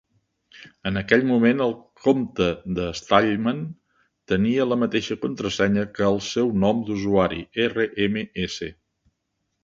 En 0.91 0.95
aquell 0.99 1.23
moment, 1.31 1.59
el 1.65 1.73
compte 2.05 2.47
de 2.79 2.85
Stallman 2.99 3.59
tenia 4.33 4.65
la 4.69 4.77
mateixa 4.85 5.17
contrasenya 5.25 5.83
que 5.99 6.05
el 6.07 6.17
seu 6.29 6.49
nom 6.63 6.81
d'usuari: 6.87 7.43
"rms". 7.67 8.57